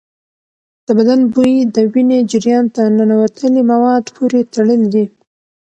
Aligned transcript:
د 0.85 0.87
بدن 0.97 1.19
بوی 1.33 1.53
د 1.75 1.77
وینې 1.91 2.19
جریان 2.31 2.65
ته 2.75 2.83
ننوتلي 2.97 3.63
مواد 3.71 4.03
پورې 4.15 4.39
تړلی 4.53 4.87
دی. 4.93 5.05